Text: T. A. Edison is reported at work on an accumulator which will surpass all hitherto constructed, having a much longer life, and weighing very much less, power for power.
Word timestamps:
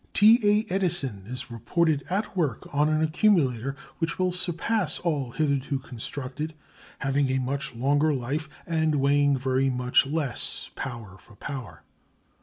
T. 0.13 0.39
A. 0.65 0.73
Edison 0.73 1.25
is 1.27 1.51
reported 1.51 2.03
at 2.09 2.35
work 2.35 2.67
on 2.73 2.89
an 2.89 3.03
accumulator 3.03 3.75
which 3.99 4.17
will 4.17 4.31
surpass 4.31 4.97
all 4.97 5.29
hitherto 5.29 5.77
constructed, 5.77 6.55
having 6.97 7.29
a 7.29 7.37
much 7.37 7.75
longer 7.75 8.11
life, 8.11 8.49
and 8.65 8.95
weighing 8.95 9.37
very 9.37 9.69
much 9.69 10.07
less, 10.07 10.71
power 10.75 11.19
for 11.19 11.35
power. 11.35 11.83